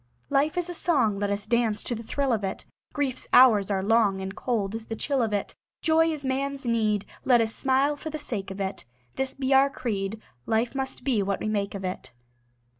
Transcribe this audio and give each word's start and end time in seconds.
Life 0.31 0.57
is 0.57 0.67
a 0.67 0.73
song; 0.73 1.19
Let 1.19 1.29
us 1.29 1.45
dance 1.45 1.83
to 1.83 1.93
the 1.93 2.01
thrill 2.01 2.33
of 2.33 2.43
it. 2.43 2.65
Grief's 2.91 3.27
hours 3.33 3.69
are 3.69 3.83
long, 3.83 4.19
And 4.19 4.35
cold 4.35 4.73
is 4.73 4.87
the 4.87 4.95
chill 4.95 5.21
of 5.21 5.31
it. 5.31 5.53
Joy 5.83 6.07
is 6.11 6.25
man's 6.25 6.65
need; 6.65 7.05
Let 7.23 7.39
us 7.39 7.53
smile 7.53 7.95
for 7.95 8.09
the 8.09 8.17
sake 8.17 8.49
of 8.49 8.59
it. 8.59 8.85
This 9.15 9.35
be 9.35 9.53
our 9.53 9.69
creed: 9.69 10.19
Life 10.47 10.73
must 10.73 11.03
be 11.03 11.21
what 11.21 11.39
we 11.39 11.49
make 11.49 11.75
of 11.75 11.85
it. 11.85 12.13